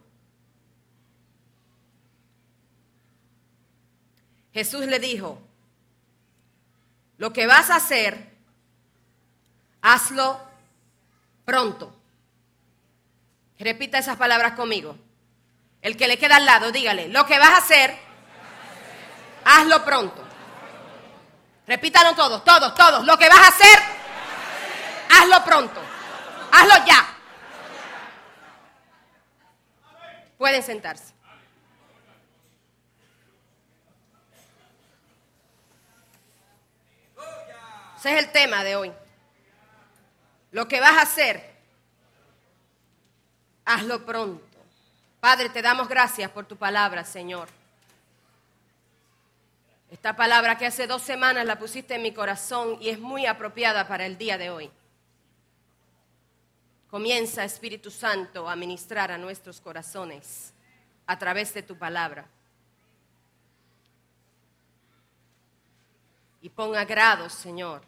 [4.53, 5.39] Jesús le dijo,
[7.17, 8.33] lo que vas a hacer,
[9.81, 10.39] hazlo
[11.43, 11.93] pronto.
[13.59, 14.97] Repita esas palabras conmigo.
[15.81, 17.97] El que le queda al lado, dígale, lo que vas a hacer,
[19.43, 20.23] hazlo pronto.
[21.67, 23.05] Repítalo todos, todos, todos.
[23.05, 23.79] Lo que vas a hacer,
[25.09, 25.81] hazlo pronto.
[26.51, 27.14] Hazlo ya.
[30.37, 31.13] Pueden sentarse.
[37.97, 38.93] Ese es el tema de hoy.
[40.51, 41.55] Lo que vas a hacer,
[43.65, 44.45] hazlo pronto.
[45.19, 47.49] Padre, te damos gracias por tu palabra, Señor.
[49.89, 53.87] Esta palabra que hace dos semanas la pusiste en mi corazón y es muy apropiada
[53.87, 54.71] para el día de hoy.
[56.95, 60.53] Comienza, Espíritu Santo, a ministrar a nuestros corazones
[61.05, 62.25] a través de tu palabra.
[66.41, 67.81] Y pon agrado, Señor,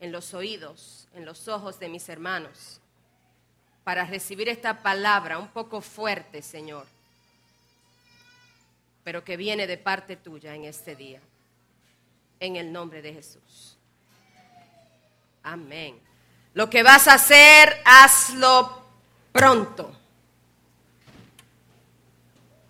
[0.00, 2.80] en los oídos, en los ojos de mis hermanos,
[3.84, 6.88] para recibir esta palabra un poco fuerte, Señor,
[9.04, 11.20] pero que viene de parte tuya en este día.
[12.40, 13.76] En el nombre de Jesús.
[15.44, 16.05] Amén.
[16.56, 18.82] Lo que vas a hacer, hazlo
[19.30, 19.94] pronto.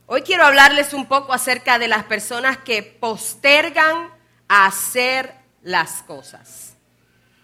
[0.07, 4.11] Hoy quiero hablarles un poco acerca de las personas que postergan
[4.49, 5.33] a hacer
[5.63, 6.75] las cosas.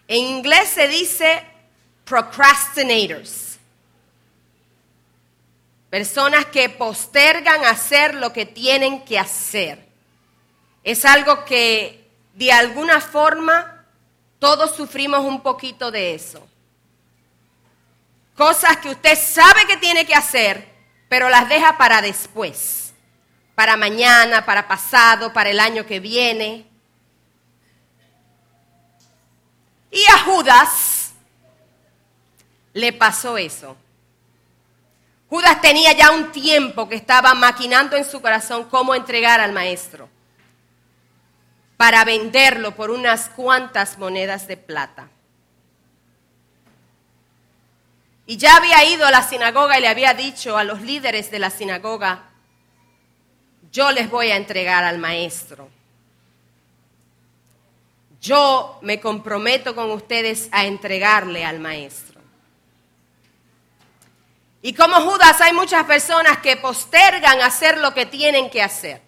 [0.09, 1.45] En inglés se dice
[2.03, 3.57] procrastinators.
[5.89, 9.87] Personas que postergan hacer lo que tienen que hacer.
[10.83, 13.72] Es algo que de alguna forma
[14.43, 16.45] todos sufrimos un poquito de eso.
[18.35, 20.67] Cosas que usted sabe que tiene que hacer,
[21.07, 22.93] pero las deja para después,
[23.55, 26.67] para mañana, para pasado, para el año que viene.
[29.89, 31.13] Y a Judas
[32.73, 33.77] le pasó eso.
[35.29, 40.09] Judas tenía ya un tiempo que estaba maquinando en su corazón cómo entregar al maestro
[41.77, 45.09] para venderlo por unas cuantas monedas de plata.
[48.25, 51.39] Y ya había ido a la sinagoga y le había dicho a los líderes de
[51.39, 52.29] la sinagoga,
[53.71, 55.69] yo les voy a entregar al maestro.
[58.21, 62.21] Yo me comprometo con ustedes a entregarle al maestro.
[64.61, 69.01] Y como Judas hay muchas personas que postergan hacer lo que tienen que hacer.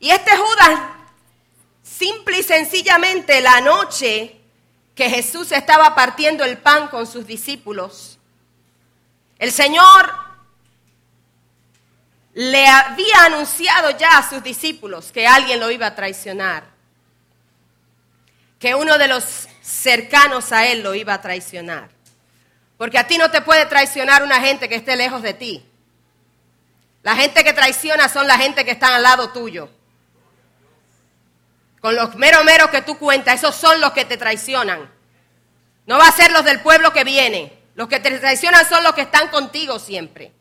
[0.00, 0.80] Y este Judas,
[1.82, 4.40] simple y sencillamente la noche
[4.94, 8.18] que Jesús estaba partiendo el pan con sus discípulos,
[9.38, 10.10] el Señor
[12.32, 16.64] le había anunciado ya a sus discípulos que alguien lo iba a traicionar,
[18.58, 21.90] que uno de los cercanos a él lo iba a traicionar.
[22.78, 25.62] Porque a ti no te puede traicionar una gente que esté lejos de ti.
[27.02, 29.70] La gente que traiciona son la gente que está al lado tuyo.
[31.80, 34.90] Con los meros meros que tú cuentas, esos son los que te traicionan.
[35.86, 37.58] No va a ser los del pueblo que viene.
[37.74, 40.32] Los que te traicionan son los que están contigo siempre.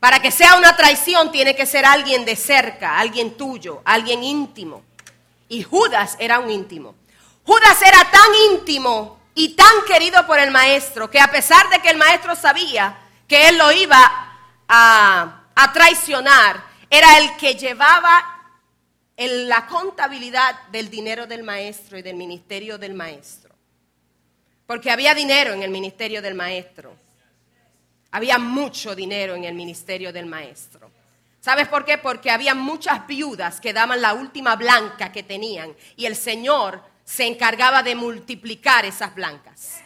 [0.00, 4.82] Para que sea una traición tiene que ser alguien de cerca, alguien tuyo, alguien íntimo.
[5.48, 6.94] Y Judas era un íntimo.
[7.44, 11.90] Judas era tan íntimo y tan querido por el maestro que a pesar de que
[11.90, 12.98] el maestro sabía
[13.28, 13.98] que él lo iba
[14.68, 18.33] a, a traicionar, era el que llevaba
[19.16, 23.54] en la contabilidad del dinero del maestro y del ministerio del maestro.
[24.66, 26.96] Porque había dinero en el ministerio del maestro.
[28.10, 30.90] Había mucho dinero en el ministerio del maestro.
[31.40, 31.98] ¿Sabes por qué?
[31.98, 37.26] Porque había muchas viudas que daban la última blanca que tenían y el Señor se
[37.26, 39.82] encargaba de multiplicar esas blancas.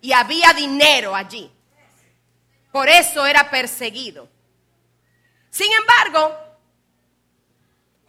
[0.00, 1.50] Y había dinero allí.
[2.70, 4.28] Por eso era perseguido.
[5.50, 6.49] Sin embargo,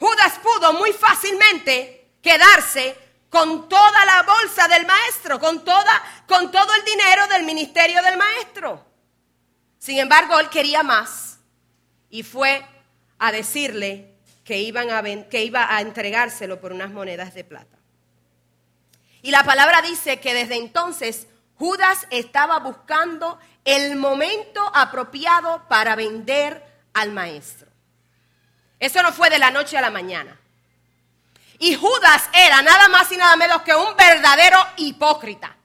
[0.01, 2.97] Judas pudo muy fácilmente quedarse
[3.29, 8.17] con toda la bolsa del maestro, con, toda, con todo el dinero del ministerio del
[8.17, 8.83] maestro.
[9.77, 11.37] Sin embargo, él quería más
[12.09, 12.65] y fue
[13.19, 17.77] a decirle que, iban a, que iba a entregárselo por unas monedas de plata.
[19.21, 21.27] Y la palabra dice que desde entonces
[21.59, 26.65] Judas estaba buscando el momento apropiado para vender
[26.95, 27.70] al maestro.
[28.81, 30.35] Eso no fue de la noche a la mañana.
[31.59, 35.55] Y Judas era nada más y nada menos que un verdadero hipócrita.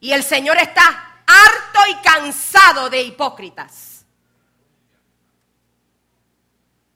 [0.00, 4.04] Y el Señor está harto y cansado de hipócritas.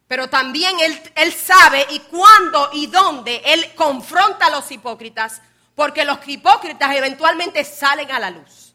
[0.08, 5.40] Pero también él, él, sabe y cuándo y dónde Él confronta a los hipócritas,
[5.76, 8.67] porque los hipócritas eventualmente salen a la luz.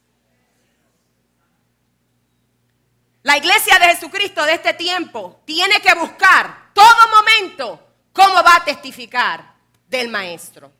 [3.23, 7.79] La iglesia de Jesucristo de este tiempo tiene que buscar todo momento
[8.11, 9.53] cómo va a testificar
[9.87, 10.71] del Maestro.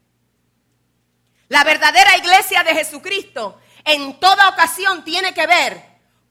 [1.48, 5.82] La verdadera iglesia de Jesucristo en toda ocasión tiene que ver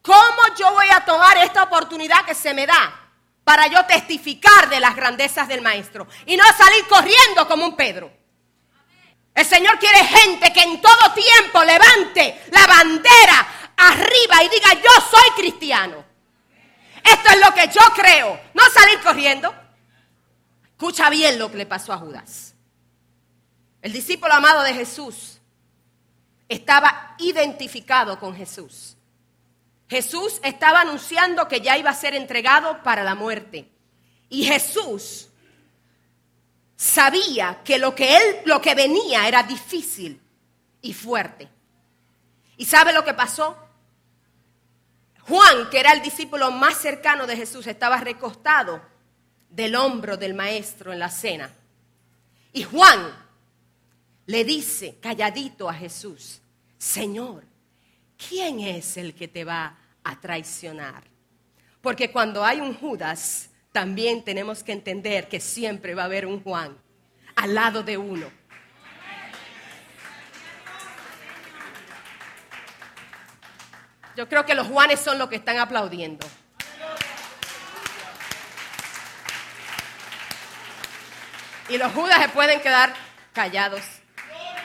[0.02, 3.10] cómo yo voy a tomar esta oportunidad que se me da
[3.42, 8.12] para yo testificar de las grandezas del Maestro y no salir corriendo como un Pedro.
[9.34, 14.90] El Señor quiere gente que en todo tiempo levante la bandera arriba y diga, yo
[15.10, 16.01] soy cristiano.
[17.04, 18.40] Esto es lo que yo creo.
[18.54, 19.54] No salir corriendo.
[20.64, 22.54] Escucha bien lo que le pasó a Judas.
[23.80, 25.40] El discípulo amado de Jesús
[26.48, 28.96] estaba identificado con Jesús.
[29.88, 33.68] Jesús estaba anunciando que ya iba a ser entregado para la muerte.
[34.28, 35.28] Y Jesús
[36.76, 40.20] sabía que lo que él lo que venía era difícil
[40.80, 41.48] y fuerte.
[42.56, 43.56] ¿Y sabe lo que pasó?
[45.28, 48.82] Juan, que era el discípulo más cercano de Jesús, estaba recostado
[49.48, 51.50] del hombro del maestro en la cena.
[52.52, 53.12] Y Juan
[54.26, 56.40] le dice calladito a Jesús,
[56.78, 57.44] Señor,
[58.28, 61.04] ¿quién es el que te va a traicionar?
[61.80, 66.42] Porque cuando hay un Judas, también tenemos que entender que siempre va a haber un
[66.42, 66.76] Juan
[67.36, 68.26] al lado de uno
[74.16, 76.26] Yo creo que los Juanes son los que están aplaudiendo.
[81.68, 82.92] Y los Judas se pueden quedar
[83.32, 83.82] callados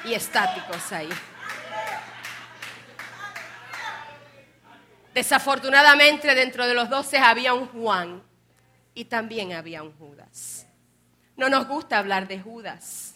[0.03, 1.09] y estáticos ahí.
[5.13, 8.21] Desafortunadamente dentro de los doce había un Juan
[8.93, 10.67] y también había un Judas.
[11.35, 13.15] No nos gusta hablar de Judas,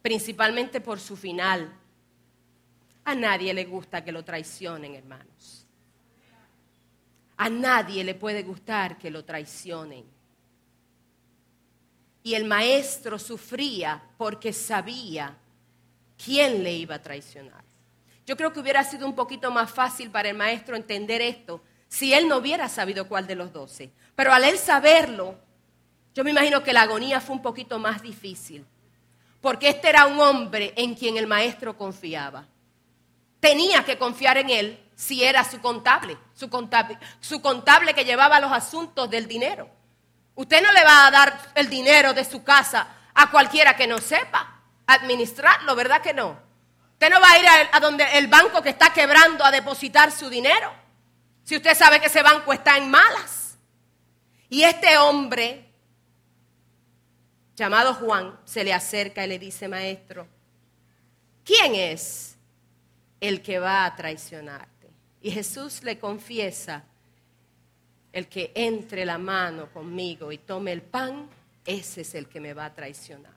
[0.00, 1.72] principalmente por su final,
[3.04, 5.66] a nadie le gusta que lo traicionen, hermanos.
[7.36, 10.04] A nadie le puede gustar que lo traicionen.
[12.22, 15.34] Y el maestro sufría porque sabía
[16.22, 17.64] quién le iba a traicionar.
[18.26, 22.12] Yo creo que hubiera sido un poquito más fácil para el maestro entender esto si
[22.12, 23.90] él no hubiera sabido cuál de los doce.
[24.14, 25.34] Pero al él saberlo,
[26.14, 28.66] yo me imagino que la agonía fue un poquito más difícil.
[29.40, 32.46] Porque este era un hombre en quien el maestro confiaba
[33.40, 36.50] tenía que confiar en él si era su contable, su
[37.40, 39.68] contable, que llevaba los asuntos del dinero.
[40.34, 43.98] Usted no le va a dar el dinero de su casa a cualquiera que no
[43.98, 46.38] sepa administrarlo, ¿verdad que no?
[46.92, 50.28] Usted no va a ir a, donde el banco que está quebrando a depositar su
[50.28, 50.70] dinero.
[51.44, 53.56] Si usted sabe que ese banco está en malas.
[54.50, 55.72] Y este hombre,
[57.56, 60.28] llamado Juan, se le acerca y le dice, maestro,
[61.44, 62.29] ¿quién es
[63.20, 64.88] el que va a traicionarte.
[65.20, 66.84] Y Jesús le confiesa,
[68.12, 71.28] el que entre la mano conmigo y tome el pan,
[71.64, 73.34] ese es el que me va a traicionar.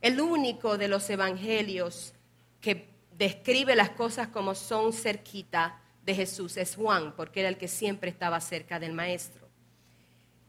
[0.00, 2.14] El único de los evangelios
[2.60, 7.68] que describe las cosas como son cerquita de Jesús es Juan, porque era el que
[7.68, 9.46] siempre estaba cerca del Maestro.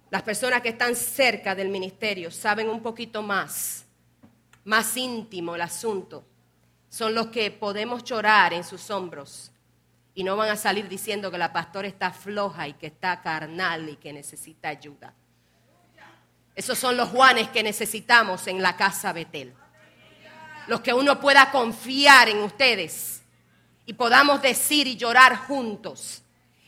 [0.09, 3.85] Las personas que están cerca del ministerio saben un poquito más,
[4.63, 6.23] más íntimo el asunto
[6.89, 9.51] son los que podemos llorar en sus hombros
[10.15, 13.87] y no van a salir diciendo que la pastora está floja y que está carnal
[13.89, 15.13] y que necesita ayuda.
[16.55, 19.53] Esos son los Juanes que necesitamos en la casa Betel.
[20.67, 23.23] Los que uno pueda confiar en ustedes
[23.85, 26.21] y podamos decir y llorar juntos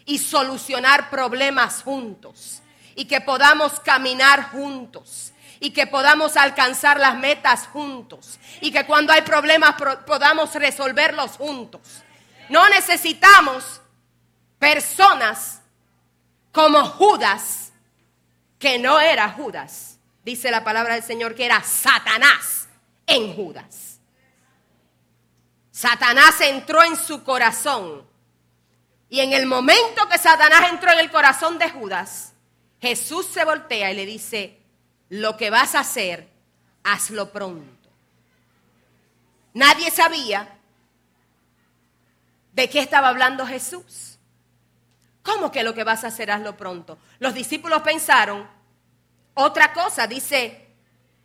[0.05, 2.61] y solucionar problemas juntos
[2.95, 5.30] y que podamos caminar juntos
[5.63, 9.75] y que podamos alcanzar las metas juntos y que cuando hay problemas
[10.07, 11.81] podamos resolverlos juntos.
[12.49, 13.79] No necesitamos
[14.57, 15.61] personas
[16.51, 17.71] como Judas
[18.57, 19.99] que no era Judas.
[20.25, 22.67] Dice la palabra del Señor que era Satanás
[23.05, 23.99] en Judas.
[25.69, 28.09] Satanás entró en su corazón.
[29.09, 32.33] Y en el momento que Satanás entró en el corazón de Judas,
[32.79, 34.60] Jesús se voltea y le dice,
[35.11, 36.25] lo que vas a hacer,
[36.85, 37.89] hazlo pronto.
[39.53, 40.57] Nadie sabía
[42.53, 44.17] de qué estaba hablando Jesús.
[45.21, 46.97] ¿Cómo que lo que vas a hacer, hazlo pronto?
[47.19, 48.49] Los discípulos pensaron
[49.33, 50.69] otra cosa, dice,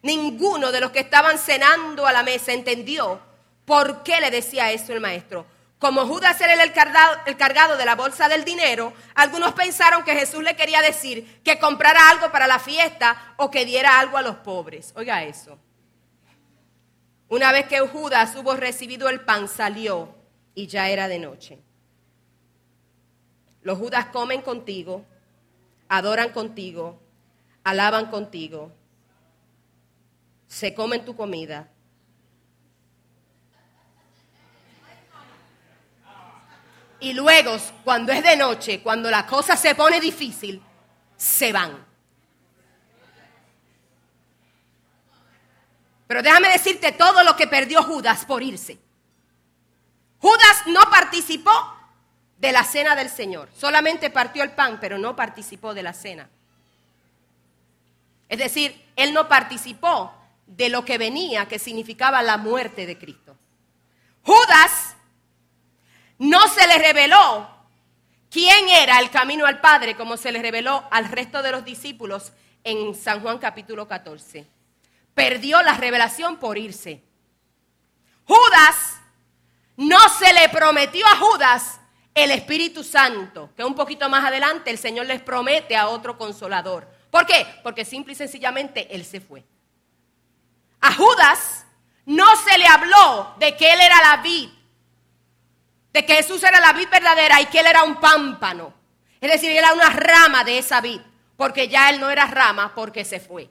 [0.03, 3.21] ninguno de los que estaban cenando a la mesa entendió
[3.65, 5.47] por qué le decía eso el maestro.
[5.79, 10.57] Como Judas era el cargado, de la bolsa del dinero, algunos pensaron que Jesús le
[10.57, 14.93] quería decir que comprara algo para la fiesta o que diera algo a los pobres.
[14.97, 15.59] Oiga eso.
[17.29, 20.15] Una vez que Judas hubo recibido el pan, salió
[20.55, 21.59] y ya era de noche.
[23.61, 25.05] Los Judas comen contigo,
[25.89, 26.99] adoran contigo,
[27.65, 28.73] alaban contigo,
[30.47, 31.69] se comen tu comida.
[37.07, 40.61] Y luego, cuando es de noche, cuando la cosa se pone difícil,
[41.17, 41.87] se van.
[46.09, 48.81] Pero déjame decirte todo lo que perdió Judas por irse.
[50.19, 51.53] Judas no participó
[52.39, 53.51] de la cena del Señor.
[53.57, 56.29] Solamente partió el pan, pero no participó de la cena.
[58.29, 60.13] Es decir, él no participó
[60.49, 63.37] de lo que venía, que significaba la muerte de Cristo.
[64.25, 64.96] Judas
[66.19, 67.49] no se le reveló
[68.31, 72.33] quién era el camino al Padre, como se le reveló al resto de los discípulos
[72.65, 74.47] en San Juan capítulo 14.
[75.15, 77.03] Perdió la revelación por irse.
[78.25, 78.97] Judas
[79.77, 81.81] no se le prometió a Judas
[82.15, 86.89] el Espíritu Santo, que un poquito más adelante el Señor les promete a otro consolador.
[87.11, 87.47] ¿Por qué?
[87.63, 89.45] Porque simple y sencillamente él se fue.
[90.81, 91.67] A Judas
[92.07, 94.49] no se le habló de que él era la vid,
[95.97, 98.75] de que Jesús era la vid verdadera y que él era un pámpano.
[99.19, 101.01] Es decir, él era una rama de esa vid,
[101.37, 103.49] porque ya él no era rama porque se fue.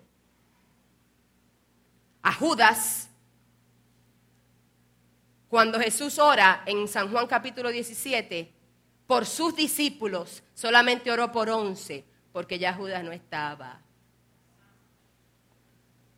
[2.21, 3.09] A Judas
[5.47, 8.51] cuando Jesús ora en San Juan capítulo 17,
[9.07, 13.79] por sus discípulos, solamente oró por once, porque ya Judas no estaba.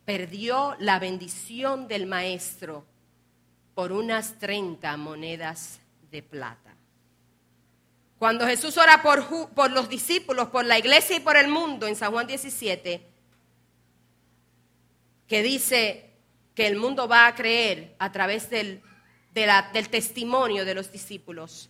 [0.06, 2.86] Perdió la bendición del maestro
[3.76, 5.82] por unas 30 monedas
[6.24, 6.76] plata.
[8.20, 11.96] Cuando Jesús ora por, por, los discípulos, por la iglesia y por el mundo en
[11.96, 13.06] San Juan 17,
[15.28, 16.12] que dice
[16.56, 18.82] que el mundo va a creer a través del
[19.46, 21.70] del testimonio de los discípulos,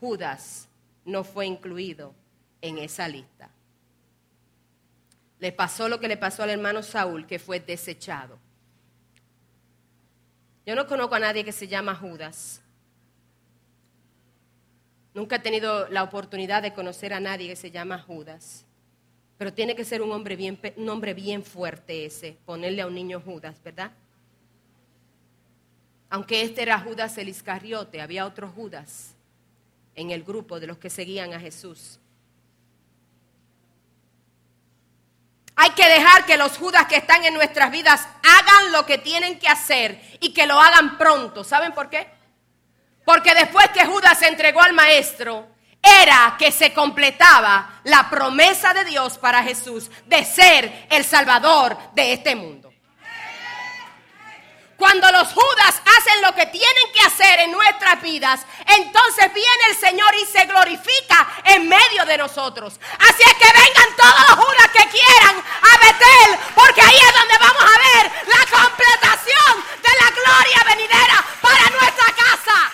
[0.00, 0.68] Judas
[1.04, 2.14] no fue incluido
[2.62, 3.50] en esa lista.
[5.38, 8.38] Le pasó lo que le pasó al hermano Saúl, que fue desechado.
[10.64, 12.62] Yo no conozco a nadie que se llama Judas.
[15.14, 18.66] Nunca he tenido la oportunidad de conocer a nadie que se llama Judas.
[19.38, 22.94] Pero tiene que ser un hombre bien, un hombre bien fuerte ese, ponerle a un
[22.94, 23.92] niño Judas, ¿verdad?
[26.10, 29.14] Aunque este era Judas el Iscariote, había otro Judas
[29.94, 31.98] en el grupo de los que seguían a Jesús.
[35.56, 39.38] Hay que dejar que los Judas que están en nuestras vidas hagan lo que tienen
[39.38, 41.44] que hacer y que lo hagan pronto.
[41.44, 42.13] ¿Saben por qué?
[43.04, 45.48] Porque después que Judas se entregó al maestro,
[45.82, 52.14] era que se completaba la promesa de Dios para Jesús de ser el Salvador de
[52.14, 52.64] este mundo.
[54.76, 59.76] Cuando los judas hacen lo que tienen que hacer en nuestras vidas, entonces viene el
[59.76, 62.80] Señor y se glorifica en medio de nosotros.
[62.98, 67.38] Así es que vengan todos los judas que quieran a Betel, porque ahí es donde
[67.38, 72.73] vamos a ver la completación de la gloria venidera para nuestra casa.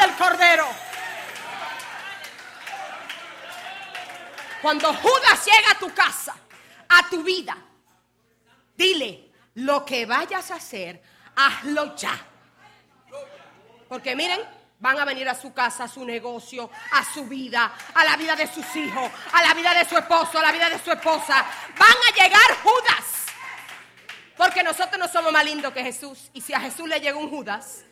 [0.00, 0.66] Del Cordero.
[4.62, 6.34] Cuando Judas llega a tu casa,
[6.88, 7.56] a tu vida,
[8.76, 11.02] dile, lo que vayas a hacer,
[11.34, 12.18] hazlo ya.
[13.88, 14.40] Porque miren,
[14.80, 18.34] Van a venir a su casa, a su negocio, a su vida, a la vida
[18.34, 21.44] de sus hijos, a la vida de su esposo, a la vida de su esposa.
[21.78, 23.26] Van a llegar Judas.
[24.38, 26.30] Porque nosotros no somos más lindos que Jesús.
[26.32, 27.84] Y si a Jesús le llega un Judas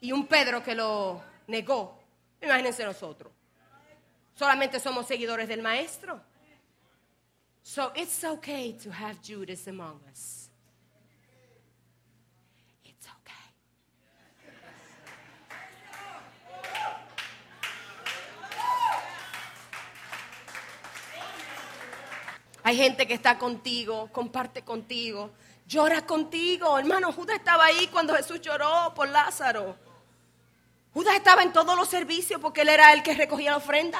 [0.00, 1.98] y un Pedro que lo negó.
[2.40, 3.32] Imagínense nosotros.
[4.34, 6.20] Solamente somos seguidores del maestro.
[7.62, 10.48] So it's okay to have Judas among us.
[12.84, 13.34] It's okay.
[22.62, 25.32] Hay gente que está contigo, comparte contigo,
[25.66, 26.78] llora contigo.
[26.78, 29.87] Hermano, Judas estaba ahí cuando Jesús lloró por Lázaro.
[30.92, 33.98] Judas estaba en todos los servicios porque él era el que recogía la ofrenda.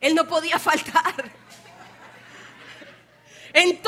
[0.00, 1.14] Él no podía faltar.
[3.52, 3.80] En,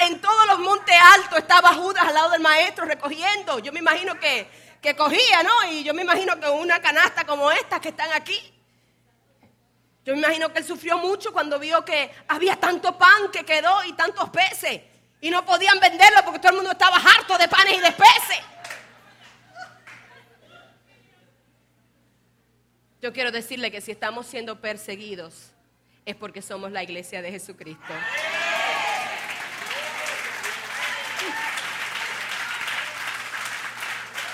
[0.00, 3.58] en todos los montes altos estaba Judas al lado del maestro recogiendo.
[3.58, 4.48] Yo me imagino que,
[4.80, 5.72] que cogía, ¿no?
[5.72, 8.38] Y yo me imagino que una canasta como esta que están aquí.
[10.04, 13.84] Yo me imagino que él sufrió mucho cuando vio que había tanto pan que quedó
[13.84, 14.80] y tantos peces.
[15.20, 18.40] Y no podían venderlo porque todo el mundo estaba harto de panes y de peces.
[23.02, 25.52] Yo quiero decirle que si estamos siendo perseguidos
[26.04, 27.94] es porque somos la iglesia de Jesucristo.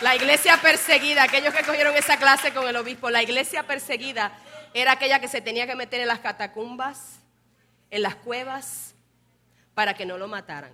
[0.03, 4.37] La iglesia perseguida, aquellos que cogieron esa clase con el obispo, la iglesia perseguida
[4.75, 7.21] era aquella que se tenía que meter en las catacumbas,
[7.91, 8.95] en las cuevas,
[9.75, 10.73] para que no lo mataran.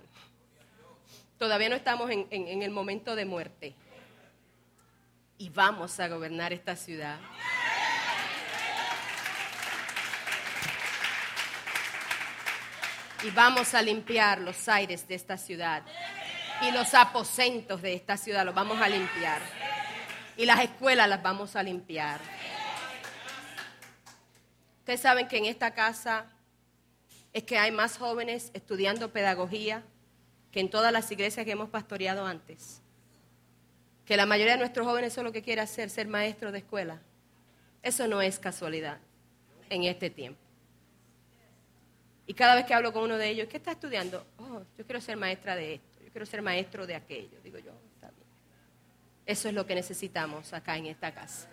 [1.37, 2.27] Todavía no estamos en,
[2.61, 3.75] el momento de muerte.
[5.37, 7.19] Y vamos a gobernar esta ciudad.
[13.23, 15.83] Y vamos a limpiar los aires de esta ciudad
[16.61, 19.41] y los aposentos de esta ciudad los vamos a limpiar.
[20.35, 22.19] Y las escuelas las vamos a limpiar.
[24.79, 26.25] Ustedes saben que en esta casa
[27.31, 29.83] es que hay más jóvenes estudiando pedagogía
[30.51, 32.81] que en todas las iglesias que hemos pastoreado antes.
[34.05, 37.01] Que la mayoría de nuestros jóvenes es lo que quiere hacer, ser maestro de escuela.
[37.81, 38.99] Eso no es casualidad
[39.69, 40.42] en este tiempo.
[42.33, 44.25] Y cada vez que hablo con uno de ellos, ¿qué está estudiando?
[44.39, 47.39] Oh, yo quiero ser maestra de esto quiero ser maestro de aquello.
[47.43, 48.27] Digo yo, está bien.
[49.25, 51.49] Eso es lo que necesitamos acá en esta casa.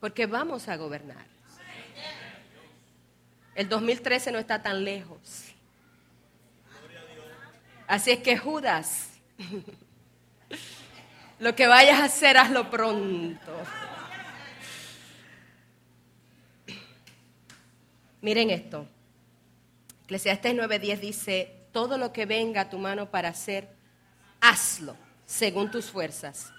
[0.00, 1.24] Porque vamos a gobernar.
[3.54, 5.44] El 2013 no está tan lejos.
[7.86, 9.10] Así es que Judas,
[11.38, 13.52] lo que vayas a hacer, hazlo pronto.
[18.20, 18.88] Miren esto.
[20.06, 23.68] Eclesiastes 9:10 dice, todo lo que venga a tu mano para hacer,
[24.40, 26.52] hazlo según tus fuerzas.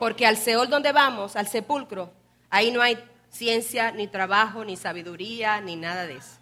[0.00, 2.12] Porque al Seol donde vamos, al sepulcro,
[2.50, 2.98] ahí no hay
[3.30, 6.38] ciencia, ni trabajo, ni sabiduría, ni nada de eso.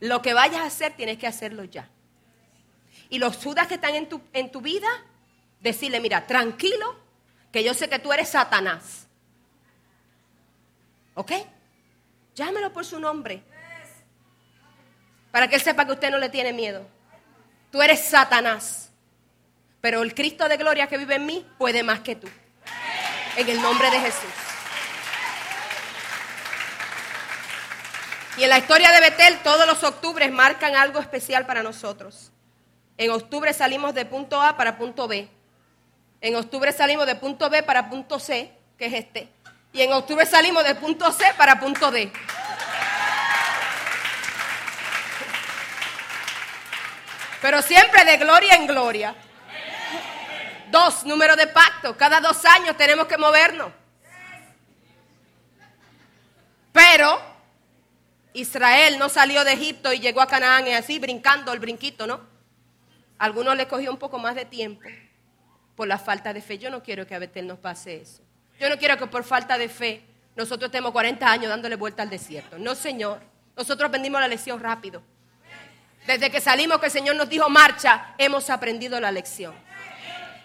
[0.00, 1.88] Lo que vayas a hacer, tienes que hacerlo ya.
[3.08, 4.88] Y los judas que están en tu, en tu vida,
[5.60, 6.96] decirle, mira, tranquilo,
[7.52, 9.06] que yo sé que tú eres Satanás.
[11.14, 11.32] ¿Ok?
[12.34, 13.44] Llámelo por su nombre.
[15.30, 16.86] Para que él sepa que usted no le tiene miedo.
[17.70, 18.90] Tú eres Satanás.
[19.80, 22.28] Pero el Cristo de gloria que vive en mí puede más que tú.
[23.36, 24.30] En el nombre de Jesús.
[28.36, 32.32] Y en la historia de Betel, todos los octubres marcan algo especial para nosotros.
[32.96, 35.28] En octubre salimos de punto A para punto B.
[36.20, 39.28] En octubre salimos de punto B para punto C, que es este.
[39.72, 42.12] Y en octubre salimos de punto C para punto D.
[47.40, 49.14] Pero siempre de gloria en gloria.
[50.70, 51.96] Dos, número de pacto.
[51.96, 53.72] Cada dos años tenemos que movernos.
[56.72, 57.20] Pero
[58.32, 62.20] Israel no salió de Egipto y llegó a Canaán y así brincando el brinquito, ¿no?
[63.18, 64.88] Algunos les cogió un poco más de tiempo
[65.74, 66.58] por la falta de fe.
[66.58, 68.22] Yo no quiero que a Betel nos pase eso.
[68.58, 70.04] Yo no quiero que por falta de fe
[70.36, 72.58] nosotros estemos 40 años dándole vuelta al desierto.
[72.58, 73.20] No, Señor.
[73.56, 75.02] Nosotros aprendimos la lección rápido.
[76.10, 79.54] Desde que salimos que el Señor nos dijo marcha, hemos aprendido la lección.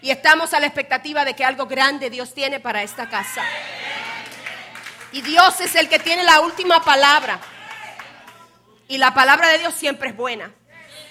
[0.00, 3.42] Y estamos a la expectativa de que algo grande Dios tiene para esta casa.
[5.10, 7.40] Y Dios es el que tiene la última palabra.
[8.86, 10.52] Y la palabra de Dios siempre es buena.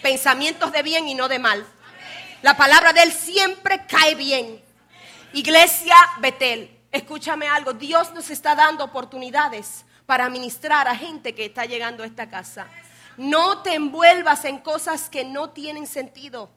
[0.02, 1.68] Pensamientos de bien y no de mal.
[2.42, 4.64] La palabra de Él siempre cae bien.
[5.34, 7.74] Iglesia Betel, escúchame algo.
[7.74, 12.68] Dios nos está dando oportunidades para ministrar a gente que está llegando a esta casa.
[13.18, 16.50] No te envuelvas en cosas que no tienen sentido.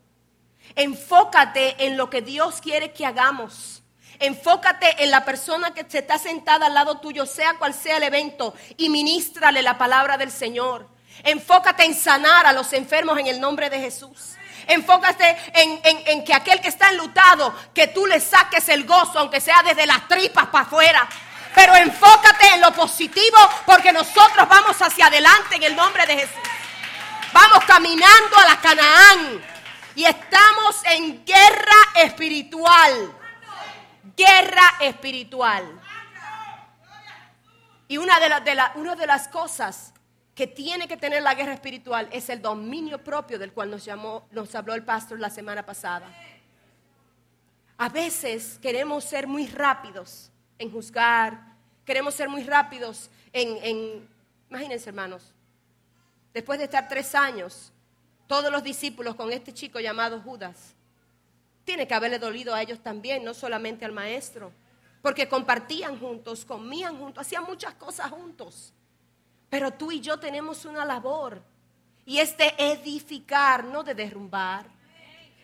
[0.74, 3.82] Enfócate en lo que Dios quiere que hagamos.
[4.20, 8.02] Enfócate en la persona que se está sentada al lado tuyo, sea cual sea el
[8.02, 10.88] evento, y ministrale la palabra del Señor.
[11.22, 14.34] Enfócate en sanar a los enfermos en el nombre de Jesús.
[14.66, 19.40] Enfócate en, en, que aquel que está enlutado, que tú le saques el gozo, aunque
[19.40, 21.08] sea desde las tripas para afuera.
[21.54, 26.36] Pero enfócate en lo positivo porque nosotros vamos hacia adelante en el nombre de Jesús.
[27.32, 29.42] Vamos caminando a la Canaán
[29.94, 33.14] y estamos en guerra espiritual.
[34.16, 35.80] Guerra espiritual.
[37.88, 39.92] Y una de, una de las cosas
[40.34, 44.28] que tiene que tener la guerra espiritual es el dominio propio del cual nos, llamó,
[44.30, 46.06] nos habló el pastor la semana pasada.
[47.76, 54.08] A veces queremos ser muy rápidos en juzgar, queremos ser muy rápidos en, en,
[54.50, 55.32] imagínense hermanos,
[56.34, 57.72] después de estar tres años,
[58.26, 60.74] todos los discípulos con este chico llamado Judas,
[61.64, 64.52] tiene que haberle dolido a ellos también, no solamente al maestro,
[65.02, 68.72] porque compartían juntos, comían juntos, hacían muchas cosas juntos.
[69.50, 71.42] Pero tú y yo tenemos una labor
[72.04, 74.66] y es de edificar, no de derrumbar.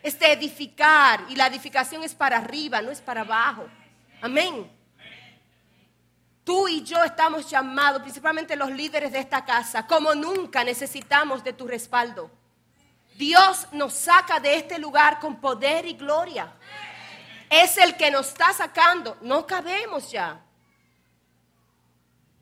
[0.01, 3.67] Es de edificar y la edificación es para arriba, no es para abajo.
[4.21, 4.74] Amén.
[6.45, 11.53] Tú y yo estamos llamados, principalmente los líderes de esta casa, como nunca necesitamos de
[11.53, 12.29] tu respaldo.
[13.17, 16.53] Dios nos saca de este lugar con poder y gloria.
[17.49, 19.17] Es el que nos está sacando.
[19.21, 20.39] No cabemos ya.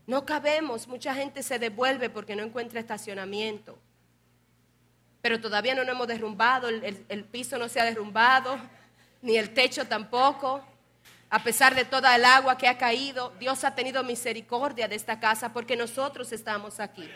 [0.06, 0.86] No cabemos.
[0.86, 3.78] Mucha gente se devuelve porque no encuentra estacionamiento.
[5.22, 6.68] Pero todavía no nos hemos derrumbado.
[6.68, 8.58] El, el piso no se ha derrumbado.
[9.22, 10.62] Ni el techo tampoco.
[11.34, 15.20] A pesar de toda el agua que ha caído, Dios ha tenido misericordia de esta
[15.20, 17.10] casa porque nosotros estamos aquí.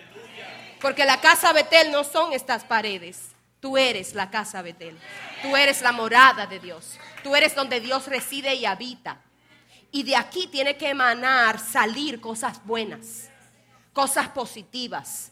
[0.82, 3.36] Porque la casa Betel no son estas paredes.
[3.60, 4.98] Tú eres la casa Betel.
[5.44, 6.98] Tú eres la morada de Dios.
[7.22, 9.22] Tú eres donde Dios reside y habita.
[9.92, 13.30] Y de aquí tiene que emanar, salir cosas buenas,
[13.94, 15.32] cosas positivas.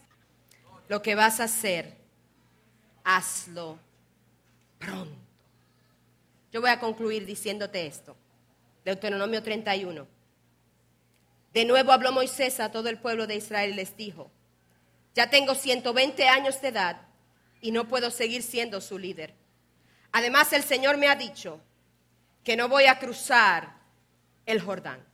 [0.86, 1.98] Lo que vas a hacer,
[3.02, 3.80] hazlo
[4.78, 5.18] pronto.
[6.52, 8.16] Yo voy a concluir diciéndote esto.
[8.86, 10.06] Deuteronomio 31.
[11.52, 14.30] De nuevo habló Moisés a todo el pueblo de Israel y les dijo,
[15.12, 17.00] ya tengo 120 años de edad
[17.60, 19.34] y no puedo seguir siendo su líder.
[20.12, 21.60] Además, el Señor me ha dicho
[22.44, 23.74] que no voy a cruzar
[24.46, 25.04] el Jordán,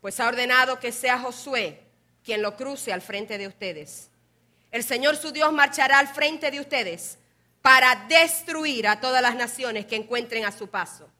[0.00, 1.82] pues ha ordenado que sea Josué
[2.22, 4.08] quien lo cruce al frente de ustedes.
[4.70, 7.18] El Señor su Dios marchará al frente de ustedes
[7.60, 11.10] para destruir a todas las naciones que encuentren a su paso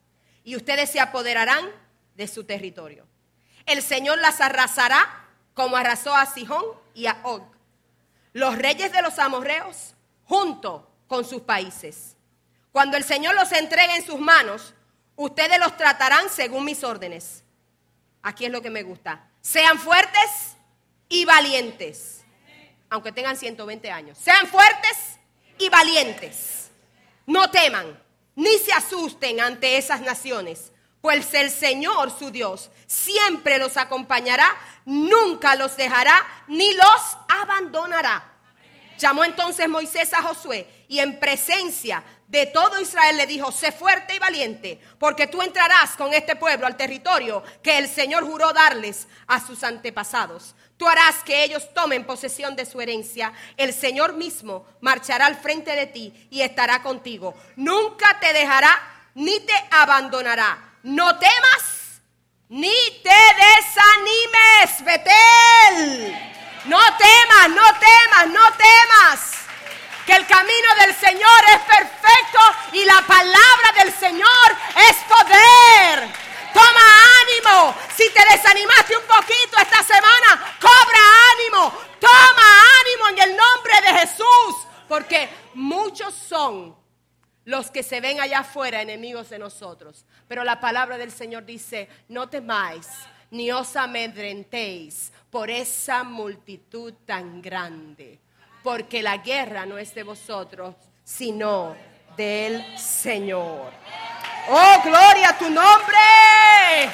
[0.45, 1.69] y ustedes se apoderarán
[2.15, 3.05] de su territorio.
[3.65, 7.43] El Señor las arrasará como arrasó a Sihón y a Og,
[8.31, 12.15] los reyes de los amorreos, junto con sus países.
[12.71, 14.73] Cuando el Señor los entregue en sus manos,
[15.15, 17.43] ustedes los tratarán según mis órdenes.
[18.21, 19.27] Aquí es lo que me gusta.
[19.41, 20.57] Sean fuertes
[21.07, 22.23] y valientes,
[22.89, 24.17] aunque tengan 120 años.
[24.17, 25.19] Sean fuertes
[25.57, 26.69] y valientes.
[27.25, 28.04] No teman
[28.35, 30.71] ni se asusten ante esas naciones,
[31.01, 34.47] pues el Señor su Dios siempre los acompañará,
[34.85, 36.15] nunca los dejará
[36.47, 38.31] ni los abandonará.
[38.97, 44.15] Llamó entonces Moisés a Josué y en presencia de todo Israel le dijo, sé fuerte
[44.15, 49.07] y valiente, porque tú entrarás con este pueblo al territorio que el Señor juró darles
[49.27, 50.55] a sus antepasados.
[50.77, 53.31] Tú harás que ellos tomen posesión de su herencia.
[53.55, 57.33] El Señor mismo marchará al frente de ti y estará contigo.
[57.55, 60.73] Nunca te dejará ni te abandonará.
[60.83, 62.01] No temas
[62.49, 63.09] ni te
[63.45, 66.31] desanimes, Betel.
[66.65, 69.34] No temas, no temas, no temas.
[70.05, 72.39] Que el camino del Señor es perfecto
[72.73, 74.47] y la palabra del Señor
[74.89, 76.07] es poder.
[76.53, 76.85] Toma
[77.21, 77.75] ánimo.
[77.95, 80.99] Si te desanimaste un poquito esta semana, cobra
[81.33, 81.73] ánimo.
[81.99, 84.67] Toma ánimo en el nombre de Jesús.
[84.87, 86.75] Porque muchos son
[87.45, 90.05] los que se ven allá afuera enemigos de nosotros.
[90.27, 92.87] Pero la palabra del Señor dice, no temáis
[93.31, 98.19] ni os amedrentéis por esa multitud tan grande.
[98.65, 100.73] Porque la guerra no es de vosotros,
[101.03, 101.75] sino
[102.17, 103.71] del Señor.
[104.49, 106.89] Oh, gloria a tu nombre.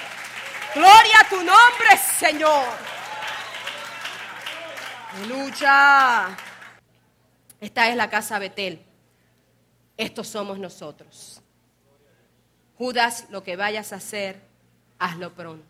[0.75, 2.65] Gloria a tu nombre, Señor.
[5.13, 6.37] Aleluya.
[7.61, 8.85] Esta es la casa Betel.
[9.95, 11.41] Estos somos nosotros.
[12.77, 14.41] Judas, lo que vayas a hacer,
[14.99, 15.65] hazlo pronto.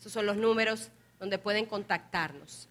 [0.00, 0.88] Esos son los números
[1.20, 2.69] donde pueden contactarnos.